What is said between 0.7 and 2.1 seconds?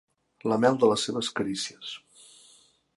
de les seves carícies.